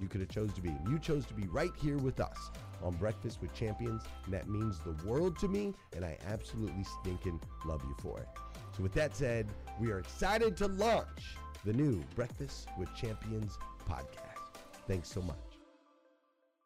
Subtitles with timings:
[0.00, 0.70] you could have chose to be.
[0.88, 2.50] You chose to be right here with us
[2.82, 7.40] on Breakfast with Champions, and that means the world to me, and I absolutely stinking
[7.64, 8.28] love you for it.
[8.76, 9.48] So with that said,
[9.80, 13.58] we are excited to launch the new Breakfast with Champions
[13.88, 14.62] podcast.
[14.86, 15.36] Thanks so much.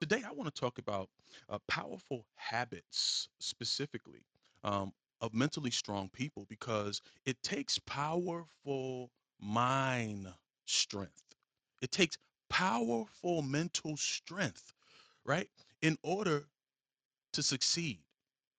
[0.00, 1.08] Today, I want to talk about
[1.48, 4.24] uh, powerful habits specifically
[4.62, 10.28] um, of mentally strong people because it takes powerful mind
[10.66, 11.22] strength.
[11.80, 12.16] It takes
[12.54, 14.72] powerful mental strength,
[15.24, 15.48] right?
[15.82, 16.44] In order
[17.32, 17.98] to succeed.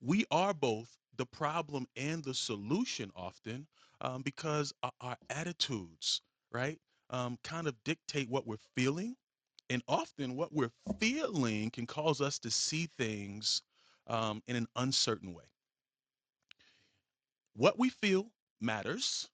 [0.02, 3.66] We are both the problem and the solution often
[4.02, 6.78] um, because our, attitudes, right,
[7.10, 9.16] um, kind of dictate what we're feeling.
[9.70, 13.62] And often what we're feeling can cause us to see things
[14.08, 15.46] um, in an uncertain way.
[17.56, 18.28] What we feel
[18.60, 19.30] matters,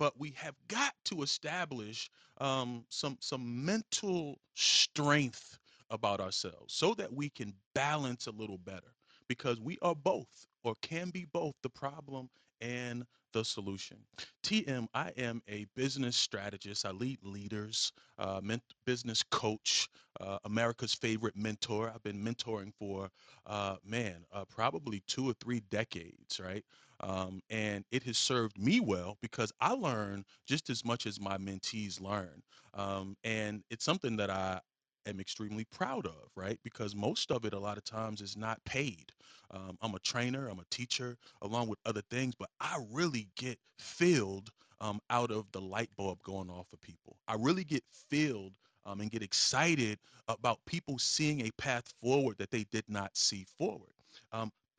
[0.00, 2.10] but we have got to establish
[2.40, 5.58] um, some some mental strength
[5.90, 8.94] about ourselves so that we can balance a little better
[9.28, 12.28] because we are both or can be both the problem
[12.60, 13.98] and the solution.
[14.42, 16.84] TM, I am a business strategist.
[16.84, 19.88] I lead leaders, uh, ment- business coach,
[20.20, 21.90] uh, America's favorite mentor.
[21.94, 23.10] I've been mentoring for,
[23.46, 26.64] uh, man, uh, probably two or three decades, right?
[27.00, 31.38] Um, and it has served me well because I learn just as much as my
[31.38, 32.42] mentees learn.
[32.74, 34.60] Um, and it's something that I
[35.06, 36.58] am extremely proud of, right?
[36.62, 39.12] Because most of it, a lot of times, is not paid.
[39.50, 43.58] Um, I'm a trainer, I'm a teacher, along with other things, but I really get
[43.78, 44.50] filled
[44.80, 47.16] um, out of the light bulb going off for people.
[47.28, 48.52] I really get filled
[48.86, 49.98] um, and get excited
[50.28, 53.92] about people seeing a path forward that they did not see forward.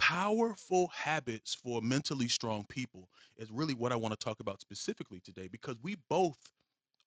[0.02, 5.22] Powerful habits for mentally strong people is really what I want to talk about specifically
[5.22, 6.50] today because we both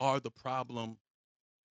[0.00, 0.98] are the problem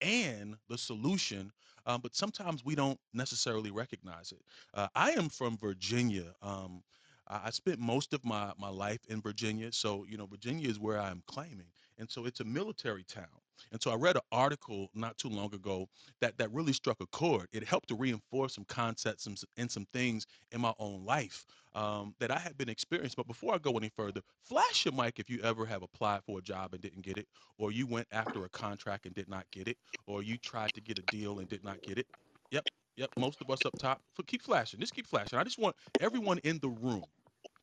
[0.01, 1.51] and the solution,
[1.85, 4.41] um, but sometimes we don't necessarily recognize it.
[4.73, 6.35] Uh, I am from Virginia.
[6.41, 6.83] Um,
[7.27, 10.79] I I spent most of my my life in Virginia, so you know Virginia is
[10.79, 13.41] where I'm claiming, and so it's a military town.
[13.71, 15.87] And so I read an article not too long ago
[16.21, 17.47] that that really struck a chord.
[17.51, 19.27] It helped to reinforce some concepts
[19.57, 23.15] and, some things in my own life um, that I had been experienced.
[23.17, 26.39] But before I go any further, flash your mic if you ever have applied for
[26.39, 27.27] a job and didn't get it,
[27.57, 29.77] or you went after a contract and did not get it,
[30.07, 32.07] or you tried to get a deal and did not get it.
[32.51, 32.65] Yep,
[32.97, 33.11] yep.
[33.17, 34.01] Most of us up top.
[34.27, 34.79] Keep flashing.
[34.79, 35.39] Just keep flashing.
[35.39, 37.05] I just want everyone in the room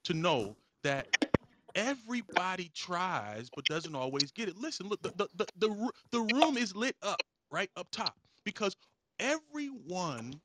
[0.04, 1.08] to know that
[1.76, 4.58] everybody tries but doesn't always get it.
[4.58, 8.76] Listen, look, the the the, the, the room is lit up right up top because
[9.20, 10.42] everyone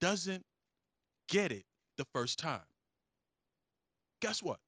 [0.00, 0.44] doesn't
[1.28, 1.64] get it
[1.98, 2.62] the first time.
[4.22, 4.60] Guess what?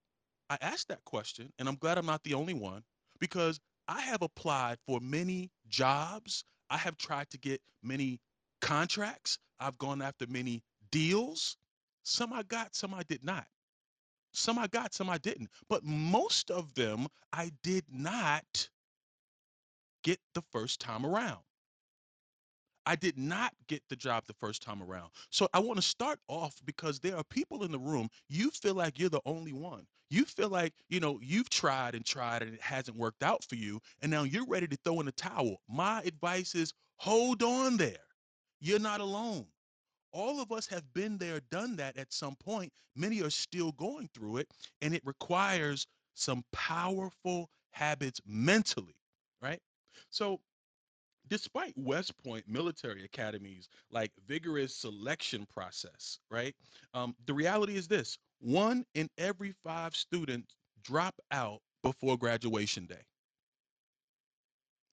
[0.50, 2.84] I asked that question and I'm glad I'm not the only one
[3.20, 6.44] because I have applied for many jobs.
[6.70, 8.20] I have tried to get many
[8.60, 9.38] contracts.
[9.60, 11.56] I've gone after many deals.
[12.04, 13.46] Some I got, some I did not.
[14.32, 15.50] Some I got, some I didn't.
[15.68, 18.68] But most of them I did not
[20.02, 21.40] get the first time around.
[22.84, 25.10] I did not get the job the first time around.
[25.30, 28.74] So I want to start off because there are people in the room, you feel
[28.74, 29.86] like you're the only one.
[30.10, 33.54] You feel like, you know, you've tried and tried and it hasn't worked out for
[33.54, 33.80] you.
[34.02, 35.58] And now you're ready to throw in the towel.
[35.68, 37.96] My advice is hold on there.
[38.60, 39.46] You're not alone.
[40.12, 42.72] All of us have been there, done that at some point.
[42.96, 44.48] Many are still going through it.
[44.82, 48.96] And it requires some powerful habits mentally,
[49.42, 49.60] right?
[50.10, 50.40] So
[51.28, 56.54] despite West Point military academies like vigorous selection process, right?
[56.94, 63.02] Um, the reality is this: one in every five students drop out before graduation day.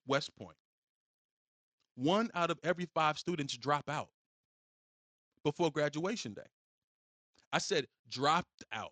[0.07, 0.57] West Point.
[1.95, 4.10] One out of every five students drop out
[5.44, 6.41] before graduation day.
[7.53, 8.91] I said dropped out.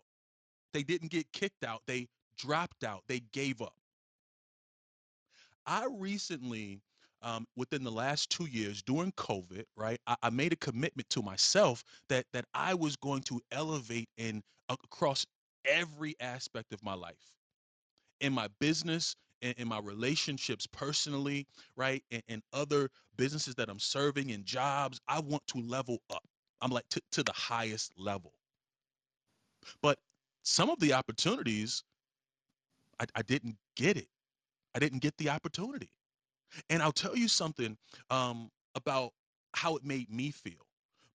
[0.74, 1.82] They didn't get kicked out.
[1.88, 2.08] They
[2.38, 3.04] dropped out.
[3.08, 3.74] They gave up.
[5.66, 6.82] I recently,
[7.22, 11.22] um, within the last two years during COVID, right, I, I made a commitment to
[11.22, 15.26] myself that that I was going to elevate in across
[15.66, 17.34] every aspect of my life,
[18.22, 23.80] in my business, in, in my relationships personally, right, and, and other businesses that I'm
[23.80, 25.00] serving in jobs.
[25.08, 26.24] I want to level up.
[26.62, 28.34] I'm like to, to the highest level.
[29.82, 30.00] But
[30.44, 31.84] some of the opportunities,
[33.00, 34.08] I, I didn't get it.
[34.76, 35.90] I didn't get the opportunity.
[36.70, 37.78] And I'll tell you something
[38.10, 39.12] um, about
[39.54, 40.66] how it made me feel.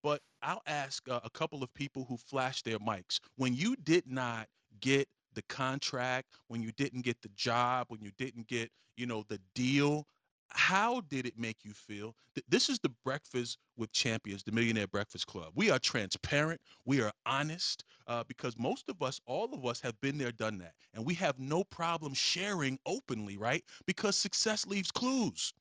[0.02, 3.20] But I'll ask uh, a couple of people who flashed their mics.
[3.36, 4.48] When you did not
[4.80, 9.24] get the contract, when you didn't get the job, when you didn't get, you know,
[9.28, 10.06] the deal,
[10.54, 12.14] how did it make you feel?
[12.34, 15.52] Th- This is the Breakfast with Champions, the Millionaire Breakfast Club.
[15.54, 20.00] We are transparent, we are honest, uh, because most of us, all of us, have
[20.00, 23.64] been there, done that, and we have no problem sharing openly, right?
[23.86, 25.52] Because success leaves clues.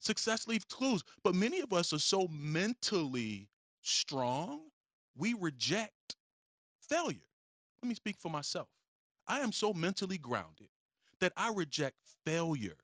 [0.00, 3.48] Success leaves clues, but many of us are so mentally
[3.82, 4.70] strong,
[5.16, 6.16] we reject
[6.80, 7.28] failure.
[7.82, 8.68] Let me speak for myself.
[9.28, 10.68] I am so mentally grounded
[11.20, 12.78] that I reject failure,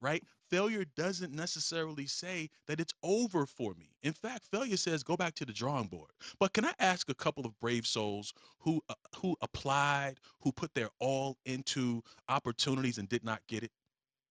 [0.00, 0.22] right?
[0.50, 3.96] Failure doesn't necessarily say that it's over for me.
[4.02, 6.12] In fact, failure says go back to the drawing board.
[6.40, 10.74] But can I ask a couple of brave souls who uh, who applied, who put
[10.74, 13.72] their all into opportunities and did not get it?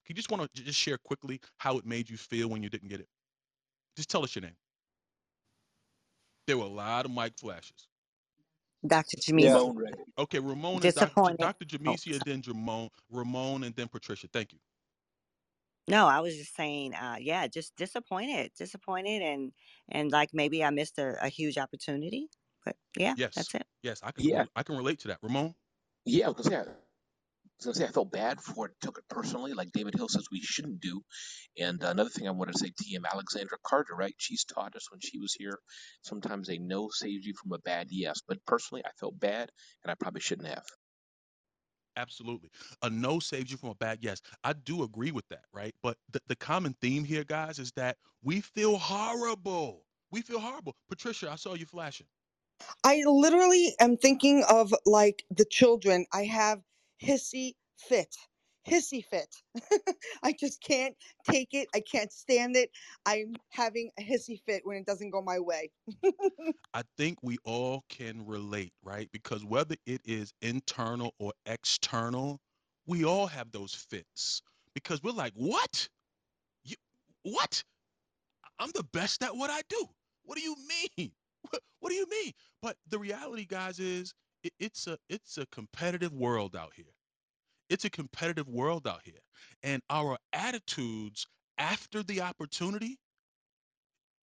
[0.05, 2.69] Can you just want to just share quickly how it made you feel when you
[2.69, 3.09] didn't get it?
[3.97, 4.57] Just tell us your name.
[6.47, 7.87] There were a lot of mic flashes.
[8.87, 9.17] Dr.
[9.37, 9.57] Yeah.
[9.57, 9.63] Jamesia.
[9.63, 10.03] Ramon ready.
[10.17, 11.15] Okay, Ramon is Dr.
[11.23, 11.39] J- Disappointed.
[11.39, 11.65] Dr.
[11.85, 14.27] Oh, then Ramon, Ramon, and then Patricia.
[14.33, 14.59] Thank you.
[15.89, 19.53] No, I was just saying, uh, yeah, just disappointed, disappointed, and
[19.89, 22.29] and like maybe I missed a, a huge opportunity.
[22.65, 23.67] But yeah, Yes, that's it.
[23.83, 25.19] yes, I can Yeah, I can relate to that.
[25.23, 25.55] Ramon.
[26.05, 26.65] yeah, because yeah,
[27.65, 30.25] was gonna say I felt bad for it, took it personally, like David Hill says
[30.31, 31.01] we shouldn't do.
[31.59, 34.15] And another thing I wanted to say, TM Alexandra Carter, right?
[34.17, 35.59] She's taught us when she was here.
[36.03, 38.21] Sometimes a no saves you from a bad yes.
[38.27, 39.49] But personally, I felt bad,
[39.83, 40.65] and I probably shouldn't have.
[41.97, 42.49] Absolutely.
[42.83, 44.21] A no saves you from a bad yes.
[44.43, 45.75] I do agree with that, right?
[45.83, 49.85] But the, the common theme here, guys, is that we feel horrible.
[50.11, 50.75] We feel horrible.
[50.89, 52.07] Patricia, I saw you flashing.
[52.83, 56.07] I literally am thinking of like the children.
[56.13, 56.61] I have
[57.03, 58.15] hissy fit.
[58.67, 59.35] Hissy fit.
[60.23, 60.95] I just can't
[61.29, 61.67] take it.
[61.75, 62.69] I can't stand it.
[63.05, 65.71] I'm having a hissy fit when it doesn't go my way.
[66.73, 69.09] I think we all can relate, right?
[69.11, 72.39] Because whether it is internal or external,
[72.87, 74.41] we all have those fits.
[74.73, 75.87] Because we're like, what?
[76.63, 76.75] You,
[77.23, 77.63] what?
[78.59, 79.85] I'm the best at what I do.
[80.23, 81.11] What do you mean?
[81.81, 82.31] What, do you mean?
[82.61, 86.93] But the reality, guys, is it, it's a it's a competitive world out here.
[87.73, 89.23] It's a competitive world out here.
[89.63, 91.25] And our attitudes
[91.57, 92.99] after the opportunity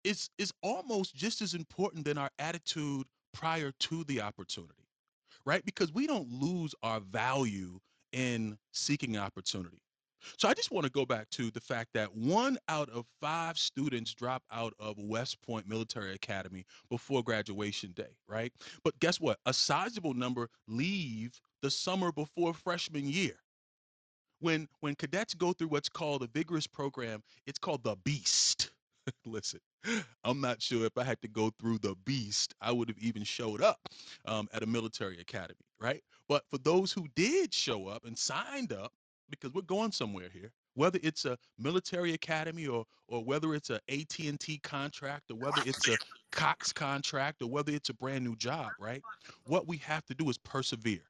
[0.03, 4.85] is is almost just as important than our attitude prior to the opportunity.
[5.47, 5.65] Right?
[5.65, 7.79] Because we don't lose our value
[8.11, 9.81] in seeking opportunity.
[10.37, 13.57] So I just want to go back to the fact that one out of five
[13.57, 18.53] students drop out of West Point Military Academy before graduation day, right?
[18.83, 19.39] But guess what?
[19.45, 23.35] A sizable number leave the summer before freshman year.
[24.39, 28.71] When when cadets go through what's called a vigorous program, it's called the beast.
[29.25, 29.59] Listen,
[30.23, 33.23] I'm not sure if I had to go through the beast, I would have even
[33.23, 33.79] showed up
[34.25, 36.03] um, at a military academy, right?
[36.29, 38.93] But for those who did show up and signed up,
[39.29, 43.79] because we're going somewhere here, whether it's a military academy or or whether it's a
[43.89, 45.97] AT&T contract or whether it's a
[46.31, 49.03] Cox contract or whether it's a brand new job, right?
[49.45, 51.08] What we have to do is persevere.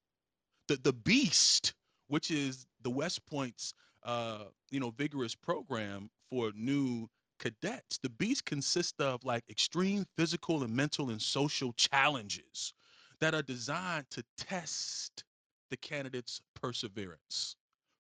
[0.70, 1.74] The the beast,
[2.10, 3.74] which is the West Point's
[4.04, 7.08] uh, you know, vigorous program for new
[7.40, 7.98] cadets.
[7.98, 12.74] The beast consists of like extreme physical and mental and social challenges
[13.20, 15.24] that are designed to test
[15.72, 17.56] the candidate's perseverance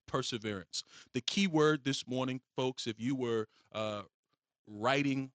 [0.07, 0.83] perseverance.
[1.13, 4.03] The key word this morning, folks, if you were uh,
[4.67, 5.31] writing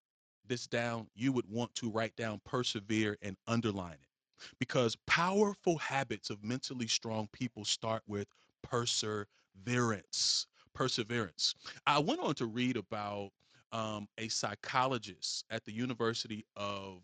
[0.46, 4.13] this down, you would want to write down persevere and underline it
[4.58, 8.26] because powerful habits of mentally strong people start with
[8.62, 10.46] perseverance.
[10.74, 11.54] Perseverance.
[11.86, 13.30] I went on to read about
[13.72, 17.02] um, a psychologist at the University of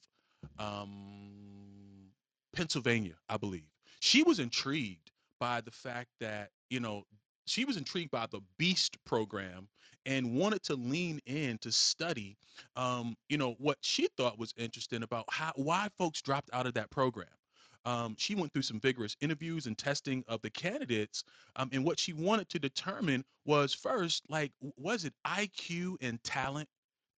[0.59, 2.11] um,
[2.54, 3.68] Pennsylvania, I believe.
[4.00, 7.04] She was intrigued by the fact that, you know,
[7.50, 9.69] she was intrigued by the beast program
[10.07, 12.37] and wanted to lean in to study
[12.76, 16.75] um, you know what she thought was interesting about how why folks dropped out of
[16.75, 17.26] that program
[17.87, 21.25] um, she went through some vigorous interviews and testing of the candidates
[21.57, 26.69] um, and what she wanted to determine was first like was it iq and talent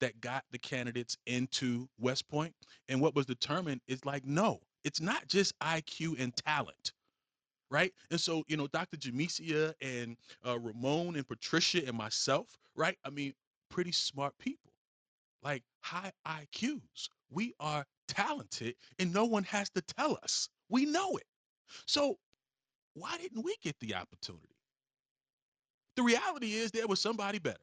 [0.00, 2.54] that got the candidates into west Point?
[2.88, 6.92] and what was determined is like no it's not just iq and talent
[7.72, 7.92] right?
[8.10, 8.98] And so, you know, Dr.
[8.98, 12.98] Jamesia and uh, Ramon and Patricia and myself, right?
[13.04, 13.32] I mean,
[13.70, 14.72] pretty smart people,
[15.42, 17.08] like high IQs.
[17.30, 20.50] We are talented and no one has to tell us.
[20.68, 21.24] We know it.
[21.86, 22.18] So,
[22.92, 24.54] why didn't we get the opportunity?
[25.96, 27.56] The reality is there was somebody better.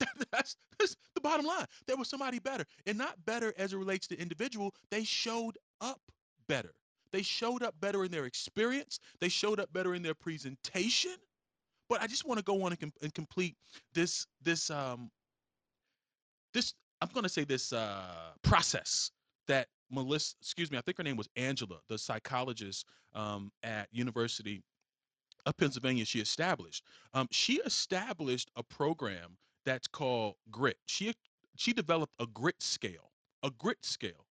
[0.32, 1.66] that's, that's the bottom line.
[1.86, 4.74] There was somebody better, and not better as it relates to individual.
[4.90, 6.00] They showed up
[6.48, 6.72] better.
[7.12, 9.00] They showed up better in their experience.
[9.20, 11.12] They showed up better in their presentation.
[11.88, 13.56] But I just want to go on and, com- and complete
[13.94, 15.10] this this um
[16.54, 19.10] this I'm going to say this uh process
[19.48, 24.62] that Melissa, excuse me, I think her name was Angela, the psychologist um, at University
[25.46, 26.04] of Pennsylvania.
[26.04, 26.84] She established.
[27.14, 30.76] Um, she established a program that's called Grit.
[30.86, 31.12] She
[31.56, 33.10] she developed a grit scale,
[33.42, 34.26] a grit scale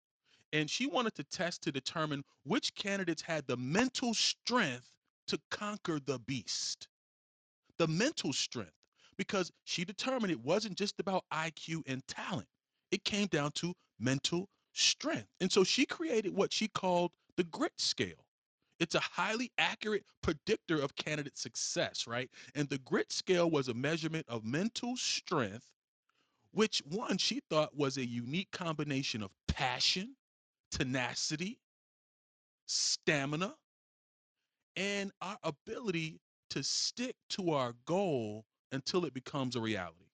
[0.53, 4.91] and she wanted to test to determine which candidates had the mental strength
[5.27, 6.87] to conquer the beast.
[7.77, 8.73] The mental strength,
[9.17, 12.47] because she determined it wasn't just about IQ and talent,
[12.91, 15.27] it came down to mental strength.
[15.39, 18.25] And so she created what she called the grit scale.
[18.79, 22.29] It's a highly accurate predictor of candidate success, right?
[22.55, 25.65] And the grit scale was a measurement of mental strength,
[26.51, 30.15] which one she thought was a unique combination of passion,
[30.71, 31.59] tenacity,
[32.67, 33.55] stamina,
[34.75, 36.19] and our ability
[36.51, 40.05] to stick to our goal until it becomes a reality.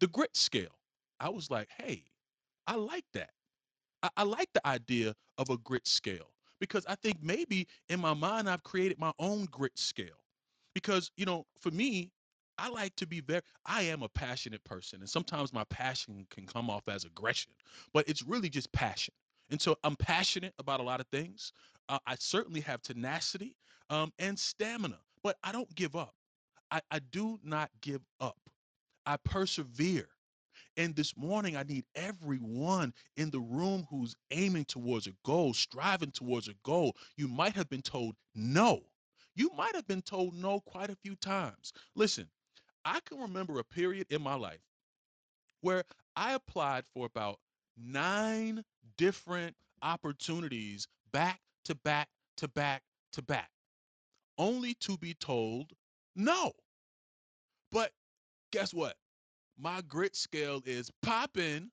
[0.00, 0.78] The grit scale,
[1.20, 2.04] I was like, hey,
[2.66, 3.30] I like that.
[4.02, 8.14] I, I like the idea of a grit scale because I think maybe in my
[8.14, 10.20] mind I've created my own grit scale.
[10.74, 12.10] Because, you know, for me,
[12.58, 15.00] I like to be very, I am a passionate person.
[15.00, 17.52] And sometimes my passion can come off as aggression,
[17.94, 19.14] but it's really just passion.
[19.50, 21.52] And so I'm passionate about a lot of things.
[21.88, 23.56] Uh, I certainly have tenacity
[23.90, 26.14] um, and stamina, but I don't give up.
[26.70, 28.38] I, I do not give up.
[29.06, 30.08] I persevere.
[30.76, 36.10] And this morning, I need everyone in the room who's aiming towards a goal, striving
[36.12, 36.96] towards a goal.
[37.16, 38.82] You might have been told no.
[39.34, 41.72] You might have been told no quite a few times.
[41.94, 42.28] Listen,
[42.88, 44.62] I can remember a period in my life
[45.60, 45.84] where
[46.16, 47.38] I applied for about
[47.76, 48.64] nine
[48.96, 53.50] different opportunities back to back to back to back,
[54.38, 55.72] only to be told
[56.16, 56.52] no.
[57.72, 57.92] But
[58.52, 58.96] guess what?
[59.58, 61.70] My grit scale is popping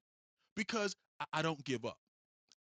[0.56, 0.96] because
[1.34, 1.98] I don't give up.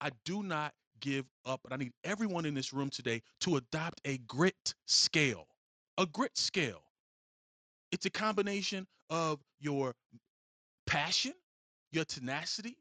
[0.01, 1.61] I do not give up.
[1.65, 5.47] And I need everyone in this room today to adopt a grit scale.
[5.97, 6.82] A grit scale.
[7.93, 9.93] It's a combination of your
[10.87, 11.33] passion,
[11.91, 12.75] your tenacity,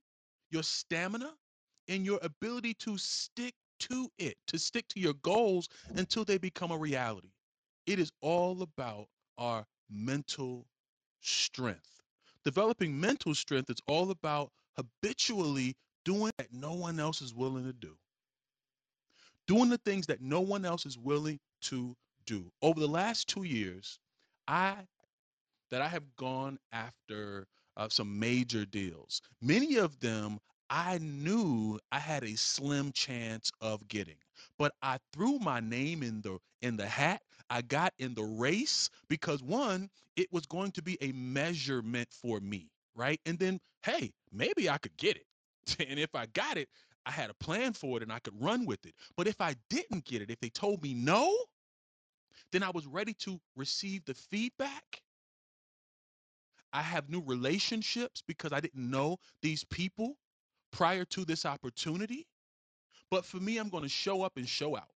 [0.51, 1.35] your stamina,
[1.87, 6.71] and your ability to stick to it, to stick to your goals until they become
[6.71, 7.29] a reality.
[7.87, 10.65] It is all about our mental
[11.21, 12.01] strength.
[12.43, 15.75] Developing mental strength is all about habitually
[16.07, 17.95] doing that no one else is willing to do.
[19.47, 22.51] Doing the things that no one else is willing to do.
[22.63, 23.99] Over the last two years,
[24.49, 24.77] I
[25.73, 29.23] that I have gone after uh, some major deals.
[29.41, 30.39] Many of them
[30.71, 34.19] I knew I had a slim chance of getting,
[34.59, 37.23] but I threw my name in the in the hat.
[37.51, 42.41] I got in the race because one, it was going to be a measurement for
[42.41, 43.21] me, right?
[43.27, 45.27] And then, hey, maybe I could get it.
[45.91, 46.69] And if I got it,
[47.07, 48.95] I had a plan for it and I could run with it.
[49.17, 51.37] But if I didn't get it, if they told me no,
[52.53, 55.03] then I was ready to receive the feedback
[56.73, 60.17] I have new relationships because I didn't know these people
[60.73, 62.27] prior to this opportunity.
[63.11, 64.89] But for me, I'm going to show up and show out.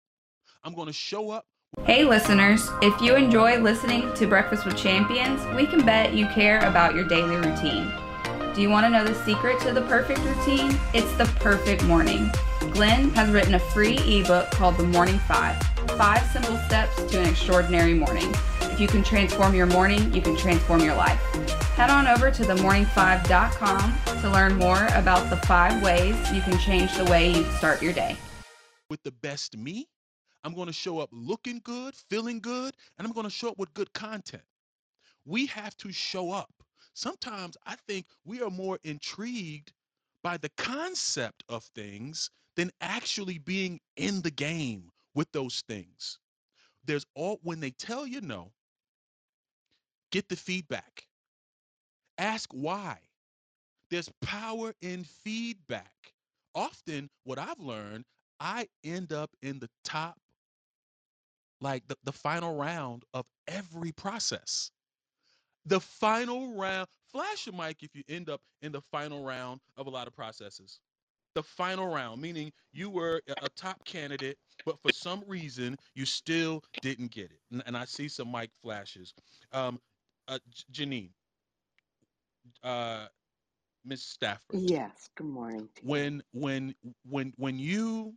[0.64, 1.46] I'm going to show up.
[1.86, 6.60] Hey, listeners, if you enjoy listening to Breakfast with Champions, we can bet you care
[6.66, 7.92] about your daily routine.
[8.54, 10.80] Do you want to know the secret to the perfect routine?
[10.94, 12.32] It's the perfect morning.
[12.72, 15.62] Glenn has written a free ebook called The Morning Five
[15.98, 18.34] Five Simple Steps to an Extraordinary Morning.
[18.62, 21.20] If you can transform your morning, you can transform your life.
[21.76, 26.96] Head on over to themorning5.com to learn more about the five ways you can change
[26.96, 28.16] the way you start your day.
[28.90, 29.90] With the best me,
[30.46, 33.58] I'm going to show up looking good, feeling good, and I'm going to show up
[33.58, 34.46] with good content.
[35.26, 36.50] We have to show up.
[36.94, 39.74] Sometimes I think we are more intrigued
[40.24, 46.20] by the concept of things than actually being in the game with those things.
[46.86, 48.54] There's all, when they tell you no,
[50.14, 51.06] get the feedback
[52.18, 52.98] Ask why.
[53.92, 55.92] There's power in feedback.
[56.56, 58.06] Often, what I've learned,
[58.40, 60.18] I end up in the top,
[61.62, 64.72] like the, the final round of every process.
[65.66, 69.88] The final round, flash your mic if you end up in the final round of
[69.88, 70.80] a lot of processes.
[71.34, 76.64] The final round, meaning you were a top candidate, but for some reason you still
[76.82, 77.40] didn't get it.
[77.52, 79.14] And, and I see some mic flashes.
[79.52, 79.80] Um,
[80.28, 80.40] uh,
[80.72, 81.10] Janine,
[82.66, 83.08] uh,
[83.86, 84.04] Ms.
[84.04, 84.58] Stafford.
[84.60, 85.10] Yes.
[85.16, 85.70] Good morning.
[85.76, 88.16] To When when when when you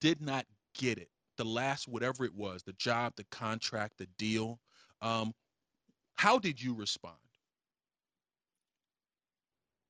[0.00, 4.60] did not get it, the last whatever it was, the job, the contract, the deal,
[5.00, 5.32] um,
[6.16, 7.16] how did you respond?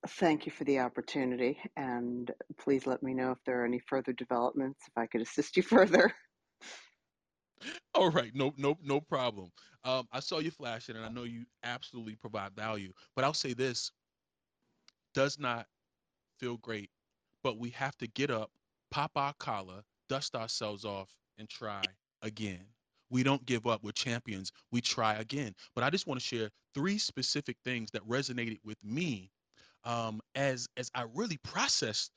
[0.07, 4.13] Thank you for the opportunity, and please let me know if there are any further
[4.13, 6.13] developments, if I could assist you further.
[7.95, 9.51] All right, no, no, no problem.
[9.85, 12.93] Um, I saw you flashing, and I know you absolutely provide value.
[13.17, 13.93] But I'll say this:
[15.15, 15.67] does not
[16.39, 16.91] feel great,
[17.43, 18.51] but we have to get up,
[18.91, 21.89] pop our collar, dust ourselves off, and try
[22.23, 22.67] again.
[23.11, 23.85] We don't give up.
[23.85, 24.53] We're champions.
[24.71, 25.55] We try again.
[25.75, 29.31] But I just want to share three specific things that resonated with me
[29.85, 32.13] um, as as I really processed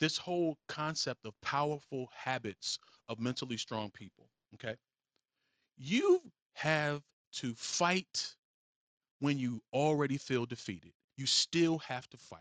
[0.00, 4.28] this whole concept of powerful habits of mentally strong people.
[4.54, 4.74] Okay,
[5.80, 6.20] you
[6.52, 8.34] have to fight
[9.20, 10.92] when you already feel defeated.
[11.16, 12.40] You still have to fight.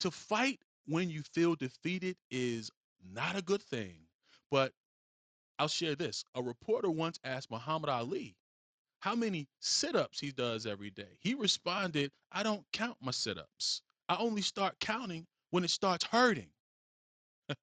[0.00, 2.70] To fight when you feel defeated is
[3.12, 3.96] not a good thing.
[4.50, 4.72] But
[5.58, 6.24] I'll share this.
[6.34, 8.36] A reporter once asked Muhammad Ali
[9.00, 11.16] how many sit ups he does every day.
[11.20, 13.82] He responded, I don't count my sit ups.
[14.08, 16.50] I only start counting when it starts hurting.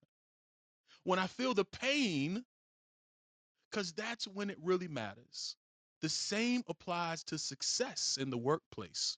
[1.04, 2.44] when I feel the pain,
[3.72, 5.56] because that's when it really matters.
[6.02, 9.18] The same applies to success in the workplace.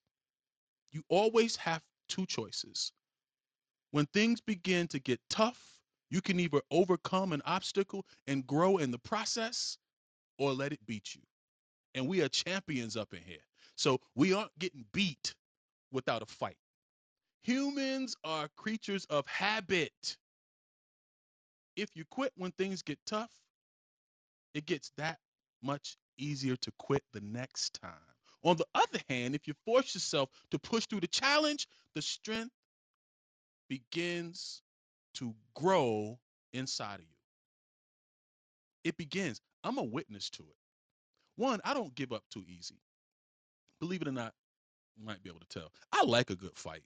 [0.92, 2.92] You always have two choices.
[3.92, 8.92] When things begin to get tough, you can either overcome an obstacle and grow in
[8.92, 9.78] the process
[10.38, 11.22] or let it beat you.
[11.96, 13.44] And we are champions up in here.
[13.76, 15.34] So we aren't getting beat
[15.92, 16.58] without a fight.
[17.44, 20.18] Humans are creatures of habit.
[21.76, 23.32] If you quit when things get tough,
[24.54, 25.20] it gets that
[25.62, 27.92] much easier to quit the next time.
[28.44, 32.54] On the other hand, if you force yourself to push through the challenge, the strength
[33.70, 34.62] begins
[35.16, 36.20] to grow
[36.54, 37.18] inside of you.
[38.84, 39.42] It begins.
[39.64, 40.58] I'm a witness to it.
[41.38, 42.80] One, I don't give up too easy.
[43.80, 44.34] Believe it or not,
[44.98, 45.72] you might be able to tell.
[45.92, 46.84] I like a good fight.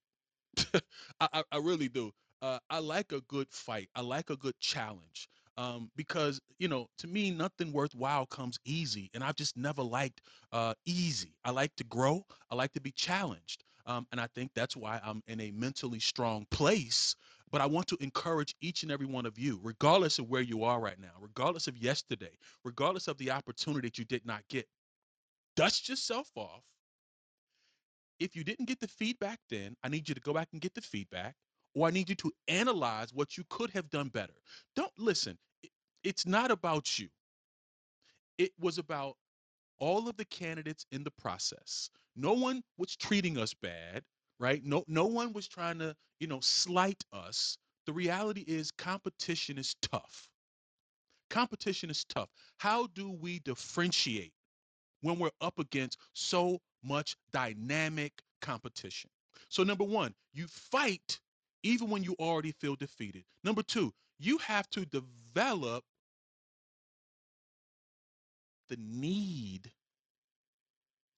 [1.19, 2.11] I, I, I really do.
[2.41, 3.89] Uh, I like a good fight.
[3.95, 9.09] I like a good challenge um, because you know, to me, nothing worthwhile comes easy,
[9.13, 11.35] and I've just never liked uh, easy.
[11.43, 12.23] I like to grow.
[12.51, 15.99] I like to be challenged, um, and I think that's why I'm in a mentally
[15.99, 17.15] strong place.
[17.49, 20.63] But I want to encourage each and every one of you, regardless of where you
[20.63, 24.67] are right now, regardless of yesterday, regardless of the opportunity that you did not get,
[25.55, 26.63] dust yourself off.
[28.19, 30.73] If you didn't get the feedback then, I need you to go back and get
[30.73, 31.35] the feedback
[31.77, 34.33] or I need you to analyze what you could have done better.
[34.75, 35.37] Don't listen,
[36.03, 37.07] it's not about you.
[38.39, 39.15] It was about
[39.79, 41.91] all of the candidates in the process.
[42.15, 44.01] No one was treating us bad,
[44.39, 44.63] right?
[44.65, 47.59] No no one was trying to, you know, slight us.
[47.85, 50.27] The reality is competition is tough.
[51.29, 52.29] Competition is tough.
[52.57, 54.33] How do we differentiate
[55.01, 59.11] when we're up against so much dynamic competition?
[59.49, 61.19] So number 1, you fight
[61.63, 63.25] even when you already feel defeated.
[63.43, 65.83] Number two, you have to develop
[68.69, 69.71] the need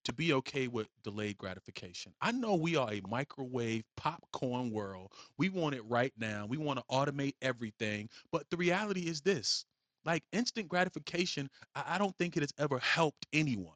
[0.05, 2.13] to be okay with delayed gratification.
[2.21, 5.11] I know we are a microwave popcorn world.
[5.37, 6.45] We want it right now.
[6.47, 8.09] We want to automate everything.
[8.31, 9.65] But the reality is this
[10.05, 13.75] like instant gratification, I don't think it has ever helped anyone.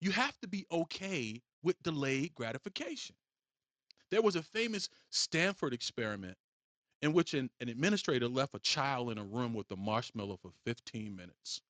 [0.00, 3.14] You have to be okay with delayed gratification.
[4.12, 6.36] There was a famous Stanford experiment
[7.02, 10.52] in which an, an administrator left a child in a room with a marshmallow for
[10.66, 11.62] 15 minutes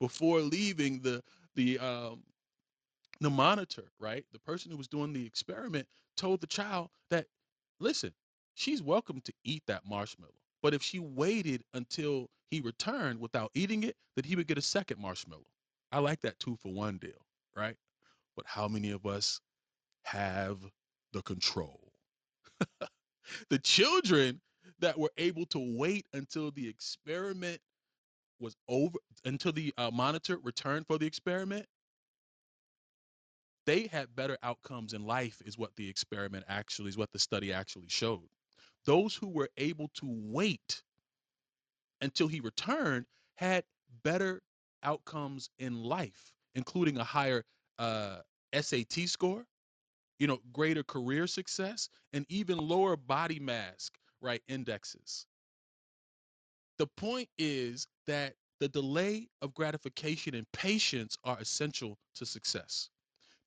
[0.00, 1.22] before leaving the
[1.54, 2.24] the um,
[3.20, 4.24] the monitor, right?
[4.32, 7.26] The person who was doing the experiment told the child that,
[7.80, 8.12] listen,
[8.54, 10.32] she's welcome to eat that marshmallow.
[10.62, 14.62] But if she waited until he returned without eating it, that he would get a
[14.62, 15.46] second marshmallow.
[15.92, 17.26] I like that two for one deal,
[17.56, 17.76] right?
[18.36, 19.40] But how many of us
[20.04, 20.58] have
[21.12, 21.81] the control?
[23.50, 24.40] The children
[24.80, 27.60] that were able to wait until the experiment
[28.40, 31.66] was over, until the uh, monitor returned for the experiment,
[33.66, 37.52] they had better outcomes in life, is what the experiment actually, is what the study
[37.52, 38.28] actually showed.
[38.84, 40.82] Those who were able to wait
[42.00, 43.64] until he returned had
[44.02, 44.42] better
[44.82, 47.44] outcomes in life, including a higher
[47.78, 48.18] uh,
[48.52, 49.44] SAT score,
[50.22, 55.26] you know, greater career success and even lower body mass, right, indexes.
[56.78, 62.88] The point is that the delay of gratification and patience are essential to success.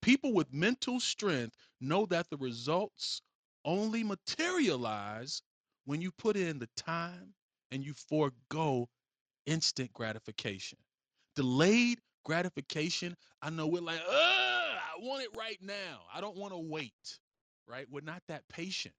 [0.01, 3.21] People with mental strength know that the results
[3.63, 5.41] only materialize
[5.85, 7.33] when you put in the time
[7.71, 8.89] and you forego
[9.45, 10.77] instant gratification.
[11.37, 14.01] Delayed gratification, I know we're like,
[15.05, 16.01] want it right now.
[16.13, 17.19] I don't want to wait,
[17.67, 17.87] right?
[17.91, 18.95] We're not that patient.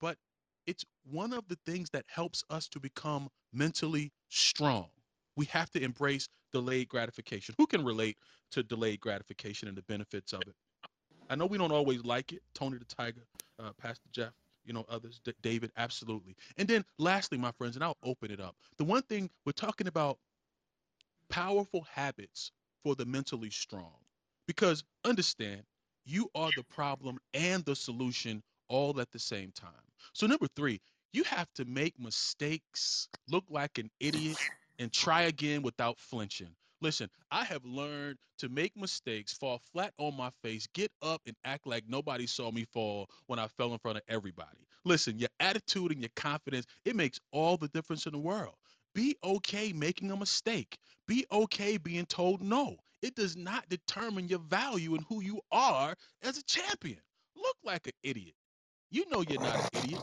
[0.00, 0.18] But
[0.66, 4.88] it's one of the things that helps us to become mentally strong.
[5.36, 7.54] We have to embrace delayed gratification.
[7.58, 8.18] Who can relate
[8.52, 10.54] to delayed gratification and the benefits of it?
[11.30, 12.42] I know we don't always like it.
[12.54, 13.26] Tony the Tiger,
[13.58, 14.32] uh, Pastor Jeff,
[14.64, 16.36] you know, others, D- David, absolutely.
[16.58, 18.56] And then lastly, my friends, and I'll open it up.
[18.78, 20.18] The one thing we're talking about
[21.30, 22.52] powerful habits
[22.84, 23.94] for the mentally strong.
[24.46, 25.62] Because understand,
[26.04, 29.70] you are the problem and the solution all at the same time.
[30.12, 30.80] So, number three,
[31.12, 34.38] you have to make mistakes, look like an idiot,
[34.78, 36.54] and try again without flinching.
[36.80, 41.36] Listen, I have learned to make mistakes, fall flat on my face, get up and
[41.44, 44.66] act like nobody saw me fall when I fell in front of everybody.
[44.84, 48.54] Listen, your attitude and your confidence, it makes all the difference in the world.
[48.94, 50.78] Be okay making a mistake.
[51.06, 52.76] Be okay being told no.
[53.02, 57.00] It does not determine your value and who you are as a champion.
[57.36, 58.34] Look like an idiot.
[58.90, 60.02] You know you're not an idiot.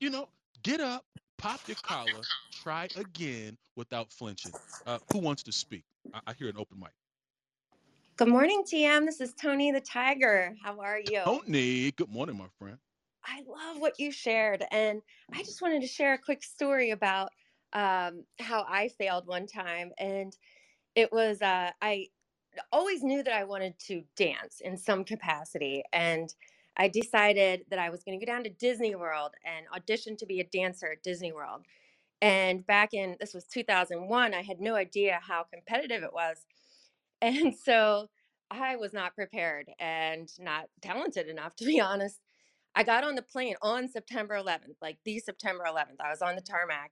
[0.00, 0.28] You know,
[0.62, 1.04] get up,
[1.38, 4.52] Pop your collar, try again without flinching.
[4.86, 5.84] Uh, who wants to speak?
[6.14, 6.92] I, I hear an open mic.
[8.16, 9.04] Good morning, TM.
[9.04, 10.56] This is Tony the Tiger.
[10.62, 11.20] How are you?
[11.22, 12.78] Tony, good morning, my friend.
[13.26, 14.64] I love what you shared.
[14.70, 15.02] And
[15.34, 17.30] I just wanted to share a quick story about
[17.74, 19.92] um, how I failed one time.
[19.98, 20.36] And
[20.94, 22.08] it was, uh, I
[22.72, 25.82] always knew that I wanted to dance in some capacity.
[25.92, 26.34] And
[26.76, 30.26] I decided that I was going to go down to Disney World and audition to
[30.26, 31.62] be a dancer at Disney World.
[32.22, 36.38] And back in, this was 2001, I had no idea how competitive it was.
[37.22, 38.08] And so
[38.50, 42.20] I was not prepared and not talented enough, to be honest.
[42.74, 46.00] I got on the plane on September 11th, like the September 11th.
[46.04, 46.90] I was on the tarmac.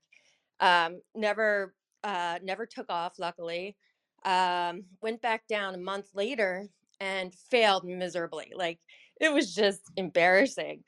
[0.63, 3.19] Um, never, uh, never took off.
[3.19, 3.77] Luckily,
[4.25, 6.69] um, went back down a month later
[7.01, 8.53] and failed miserably.
[8.55, 8.79] Like
[9.21, 10.85] it was just embarrassing.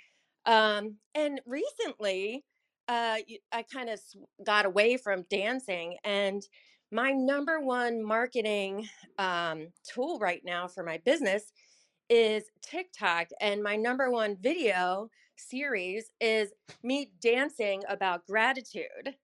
[0.47, 2.45] Um, and recently,
[2.89, 3.19] uh,
[3.53, 4.01] I kind of
[4.47, 6.43] got away from dancing, and
[6.93, 11.51] my number one marketing um, tool right now for my business
[12.11, 19.17] is TikTok, and my number one video series is me dancing about gratitude.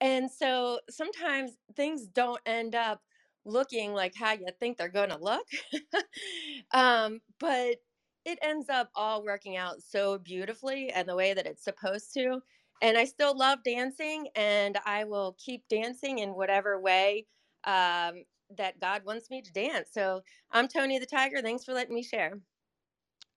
[0.00, 3.02] And so sometimes things don't end up
[3.44, 5.46] looking like how you think they're going to look.
[6.72, 7.76] um, but
[8.24, 12.40] it ends up all working out so beautifully and the way that it's supposed to.
[12.82, 17.26] And I still love dancing, and I will keep dancing in whatever way
[17.64, 18.24] um,
[18.56, 19.90] that God wants me to dance.
[19.92, 21.42] So I'm Tony the Tiger.
[21.42, 22.38] Thanks for letting me share.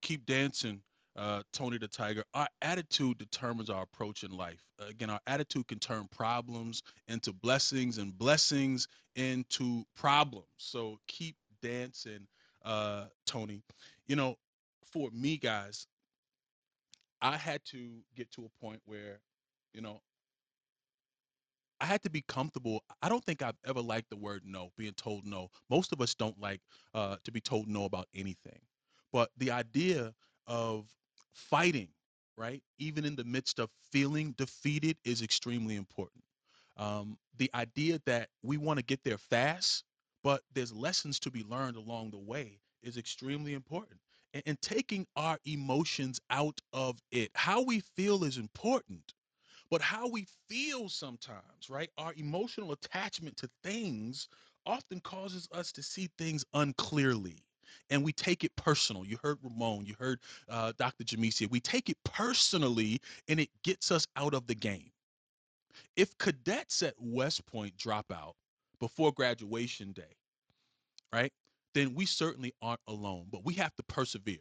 [0.00, 0.80] Keep dancing,
[1.16, 2.24] uh, Tony the Tiger.
[2.34, 4.62] Our attitude determines our approach in life.
[4.78, 10.46] Again, our attitude can turn problems into blessings and blessings into problems.
[10.56, 12.26] So keep dancing,
[12.64, 13.62] uh, Tony.
[14.06, 14.36] You know,
[14.92, 15.86] for me, guys,
[17.22, 19.20] I had to get to a point where,
[19.72, 20.00] you know,
[21.80, 22.82] I had to be comfortable.
[23.02, 25.48] I don't think I've ever liked the word no, being told no.
[25.70, 26.60] Most of us don't like
[26.94, 28.58] uh, to be told no about anything.
[29.12, 30.12] But the idea
[30.46, 30.86] of
[31.34, 31.88] fighting,
[32.38, 36.24] right, even in the midst of feeling defeated, is extremely important.
[36.76, 39.84] Um, the idea that we want to get there fast,
[40.24, 44.00] but there's lessons to be learned along the way is extremely important.
[44.34, 49.14] And, and taking our emotions out of it, how we feel is important
[49.70, 51.90] but how we feel sometimes, right?
[51.98, 54.28] Our emotional attachment to things
[54.66, 57.44] often causes us to see things unclearly.
[57.90, 59.04] And we take it personal.
[59.04, 61.04] You heard Ramon, you heard uh, Dr.
[61.04, 61.50] Jamesia.
[61.50, 64.90] We take it personally and it gets us out of the game.
[65.96, 68.34] If cadets at West Point drop out
[68.80, 70.16] before graduation day,
[71.12, 71.32] right,
[71.74, 74.38] then we certainly aren't alone, but we have to persevere.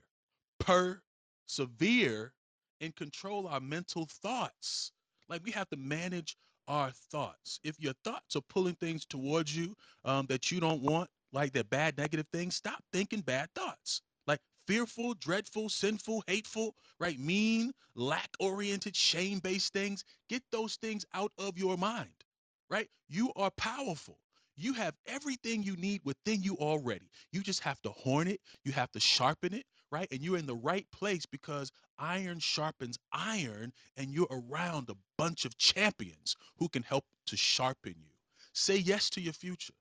[0.60, 2.34] Persevere
[2.82, 4.92] and control our mental thoughts
[5.30, 7.60] like we have to manage our thoughts.
[7.64, 11.64] If your thoughts are pulling things towards you um, that you don't want, like they're
[11.66, 14.02] bad, negative things, stop thinking bad thoughts.
[14.28, 17.20] Like fearful, dreadful, sinful, hateful, right?
[17.20, 20.06] Mean, lack oriented, shame based things.
[20.30, 22.24] Get those things out of your mind,
[22.70, 22.90] right?
[23.10, 24.20] You are powerful.
[24.56, 27.10] You have everything you need within you already.
[27.32, 30.08] You just have to horn it, you have to sharpen it, right?
[30.12, 35.46] And you're in the right place because iron sharpens iron, and you're around a bunch
[35.46, 38.12] of champions who can help to sharpen you.
[38.54, 39.74] Say yes to your future.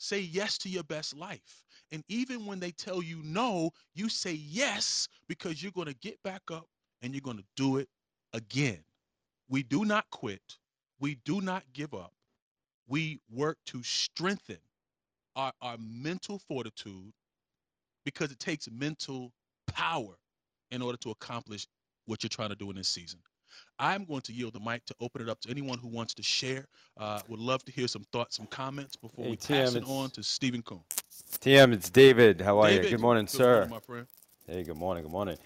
[0.00, 1.62] Say yes to your best life.
[1.92, 6.22] And even when they tell you no, you say yes because you're going to get
[6.24, 6.66] back up
[7.02, 7.88] and you're going to do it
[8.32, 8.82] again.
[9.50, 10.40] We do not quit.
[11.00, 12.12] We do not give up.
[12.88, 14.58] We work to strengthen
[15.36, 17.12] our, our mental fortitude
[18.06, 19.32] because it takes mental
[19.68, 20.16] power
[20.70, 21.66] in order to accomplish
[22.06, 23.20] what you're trying to do in this season.
[23.78, 26.22] I'm going to yield the mic to open it up to anyone who wants to
[26.22, 26.66] share.
[26.98, 29.84] Uh, would love to hear some thoughts, some comments before hey, we TM, pass it
[29.86, 30.80] on to Stephen Coon.
[31.40, 32.40] TM, it's David.
[32.40, 32.90] How are David, you?
[32.92, 33.54] Good morning, good sir.
[33.54, 34.06] Morning, my friend.
[34.46, 35.04] Hey, good morning.
[35.04, 35.36] Good morning.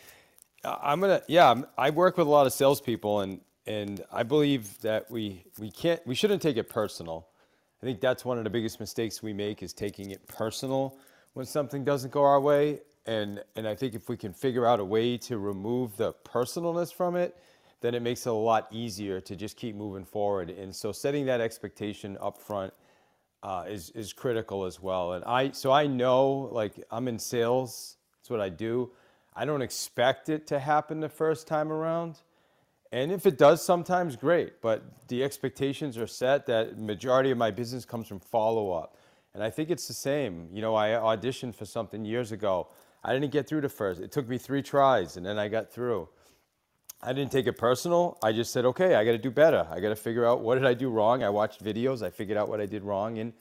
[0.64, 5.10] I'm gonna, yeah, I work with a lot of salespeople, and and I believe that
[5.10, 7.28] we we can't, we shouldn't take it personal.
[7.82, 10.96] I think that's one of the biggest mistakes we make is taking it personal
[11.34, 14.80] when something doesn't go our way and and I think if we can figure out
[14.80, 17.36] a way to remove the personalness from it,
[17.84, 20.48] then it makes it a lot easier to just keep moving forward.
[20.48, 22.72] And so setting that expectation up front
[23.42, 25.12] uh, is is critical as well.
[25.12, 27.98] And I so I know like I'm in sales.
[28.16, 28.90] That's what I do.
[29.36, 32.20] I don't expect it to happen the first time around.
[32.90, 37.50] And if it does sometimes great, but the expectations are set that majority of my
[37.50, 38.96] business comes from follow up.
[39.34, 40.48] And I think it's the same.
[40.54, 42.68] You know, I auditioned for something years ago
[43.04, 44.00] I didn't get through the first.
[44.00, 46.08] It took me three tries, and then I got through.
[47.04, 48.18] I didn't take it personal.
[48.22, 49.66] I just said, okay, I got to do better.
[49.70, 51.22] I got to figure out what did I do wrong.
[51.22, 52.02] I watched videos.
[52.02, 53.32] I figured out what I did wrong, and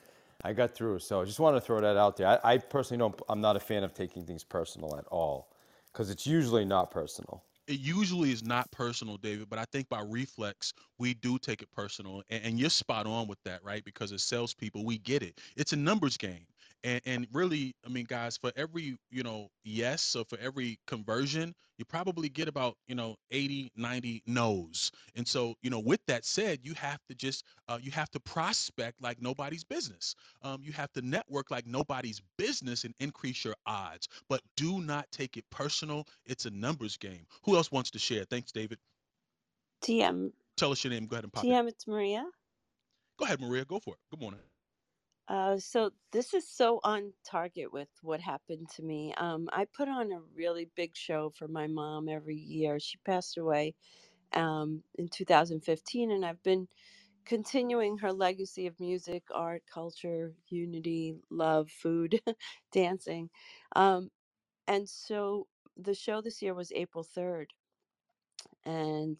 [0.43, 0.99] I got through.
[0.99, 2.27] So I just want to throw that out there.
[2.27, 3.19] I, I personally don't.
[3.29, 5.49] I'm not a fan of taking things personal at all,
[5.91, 10.01] because it's usually not personal it usually is not personal, David, but I think by
[10.01, 12.21] reflex, we do take it personal.
[12.29, 13.83] And, and, you're spot on with that, right?
[13.85, 15.39] Because as salespeople, we get it.
[15.55, 16.45] It's a numbers game
[16.83, 21.53] and, and really i mean guys for every you know yes so for every conversion
[21.77, 24.91] you probably get about you know 80 90 no's.
[25.15, 28.19] And so you know with that said you have to just uh, you have to
[28.19, 30.15] prospect like nobody's business.
[30.41, 34.07] Um, you have to network like nobody's business and increase your odds.
[34.29, 36.05] But do not take it personal.
[36.25, 37.25] It's a numbers game.
[37.43, 38.23] Who else wants to share?
[38.25, 38.77] Thanks david.
[39.83, 41.07] Tm tell us your name.
[41.07, 41.47] Go ahead and pop it.
[41.47, 41.67] tm in.
[41.67, 42.25] it's maria.
[43.17, 43.65] Go ahead maria.
[43.65, 43.99] Go for it.
[44.11, 44.39] Good morning
[45.27, 49.13] uh, so this is so on target with what happened to me.
[49.15, 52.79] Um, I put on a really big show for my mom every year.
[52.79, 53.75] She passed away
[54.33, 56.67] um, in 2015, and I've been
[57.25, 62.21] continuing her legacy of music, art, culture, unity, love, food,
[62.71, 63.29] dancing.
[63.75, 64.11] Um,
[64.67, 67.47] and so the show this year was April 3rd.
[68.65, 69.19] And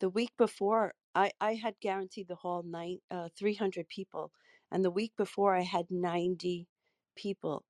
[0.00, 4.32] the week before, I, I had guaranteed the hall night uh, 300 people
[4.72, 6.68] and the week before, I had 90
[7.16, 7.66] people.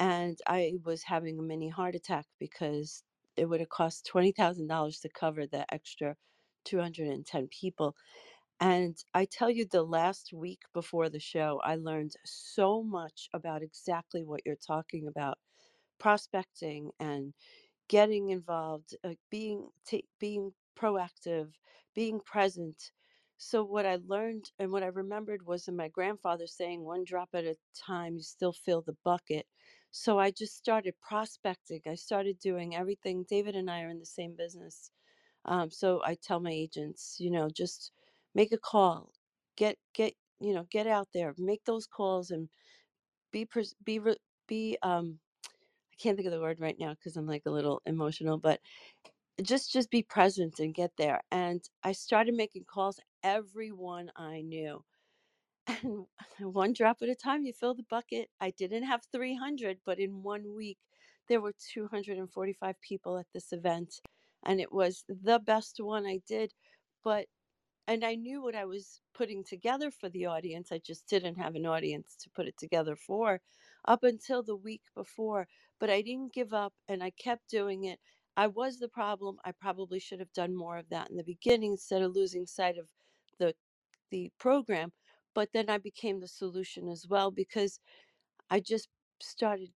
[0.00, 3.04] And I was having a mini heart attack because
[3.36, 6.16] it would have cost $20,000 to cover the extra
[6.64, 7.96] 210 people.
[8.60, 13.62] And I tell you, the last week before the show, I learned so much about
[13.62, 15.38] exactly what you're talking about
[15.98, 17.34] prospecting and
[17.88, 21.54] getting involved, uh, being, t- being proactive,
[21.94, 22.92] being present,
[23.42, 27.30] so what I learned and what I remembered was in my grandfather saying, "One drop
[27.34, 29.46] at a time, you still fill the bucket."
[29.92, 31.82] So I just started prospecting.
[31.86, 33.24] I started doing everything.
[33.24, 34.92] David and I are in the same business,
[35.46, 37.92] um, so I tell my agents, you know, just
[38.34, 39.12] make a call,
[39.56, 42.50] get get you know, get out there, make those calls, and
[43.32, 45.20] be pres- be re- be um.
[45.92, 48.60] I can't think of the word right now because I'm like a little emotional, but
[49.46, 54.84] just just be present and get there and i started making calls everyone i knew
[55.68, 56.06] and
[56.54, 60.22] one drop at a time you fill the bucket i didn't have 300 but in
[60.22, 60.78] one week
[61.28, 64.00] there were 245 people at this event
[64.44, 66.52] and it was the best one i did
[67.04, 67.26] but
[67.86, 70.72] and I knew what I was putting together for the audience.
[70.72, 73.40] I just didn't have an audience to put it together for
[73.86, 75.46] up until the week before.
[75.78, 78.00] But I didn't give up and I kept doing it.
[78.36, 79.38] I was the problem.
[79.44, 82.78] I probably should have done more of that in the beginning instead of losing sight
[82.78, 82.88] of
[83.38, 83.54] the
[84.10, 84.92] the program.
[85.34, 87.80] But then I became the solution as well because
[88.50, 88.88] I just
[89.20, 89.70] started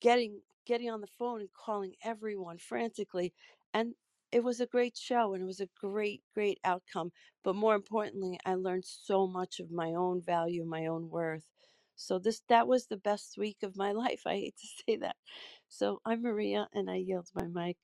[0.00, 3.32] getting getting on the phone and calling everyone frantically
[3.74, 3.94] and
[4.32, 7.12] it was a great show and it was a great great outcome
[7.44, 11.50] but more importantly i learned so much of my own value my own worth
[12.00, 15.16] so this that was the best week of my life i hate to say that
[15.68, 17.78] so i'm maria and i yield my mic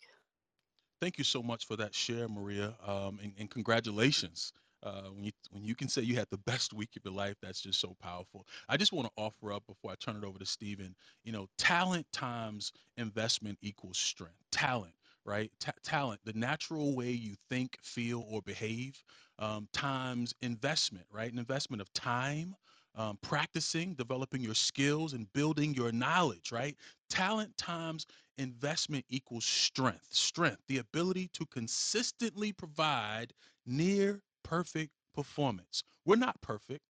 [1.00, 4.52] Thank you so much for that share, Maria, um, and, and congratulations.
[4.83, 7.37] Uh, when you when you can say you had the best week of your life,
[7.42, 8.48] that's just so powerful.
[8.68, 10.96] I just want to offer up before I turn it over to Stephen.
[11.24, 14.44] You know, talent times investment equals strength.
[14.52, 15.52] Talent, right?
[15.61, 19.05] Ta- talent, the natural way you think, feel, or behave,
[19.38, 21.33] um, times investment, right?
[21.33, 22.57] An investment of time,
[22.96, 26.76] um, practicing, developing your skills, and building your knowledge, right?
[27.11, 28.06] Talent times
[28.38, 30.06] investment equals strength.
[30.11, 33.32] Strength, the ability to consistently provide
[33.66, 35.82] near perfect performance.
[36.04, 36.82] We're not perfect,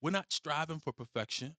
[0.00, 1.54] we're not striving for perfection,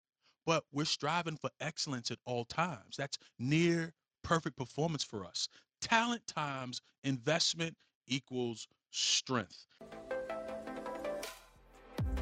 [0.45, 2.95] but we're striving for excellence at all times.
[2.97, 5.47] That's near perfect performance for us.
[5.81, 7.75] Talent times investment
[8.07, 9.67] equals strength.